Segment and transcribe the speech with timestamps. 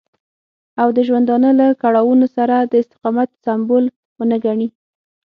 [0.81, 3.85] او د ژوندانه له کړاوونو سره د استقامت سمبول
[4.19, 4.67] ونه ګڼي.